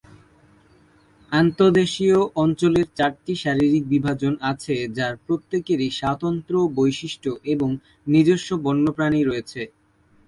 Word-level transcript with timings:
আন্তঃদেশীয় 1.31 2.19
অঞ্চলের 2.35 2.87
চারটি 2.97 3.33
শারীরিক 3.35 3.83
বিভাজন 3.87 4.33
আছে 4.51 4.75
যার 4.97 5.13
প্রত্যেকেরই 5.25 5.89
স্বতন্ত্র 5.99 6.53
বৈশিষ্ট্য 6.75 7.29
এবং 7.53 7.69
নিজস্ব 8.07 8.49
বন্যপ্রাণী 8.65 9.21
রয়েছে। 9.23 9.61